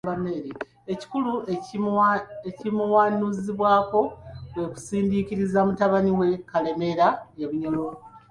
[0.93, 1.33] Ekikulu
[2.51, 4.01] ekimuwanuuzibwako
[4.51, 7.07] kwe kusindiikiriza mutabani we Kalemeera
[7.43, 7.87] e Bunyoro.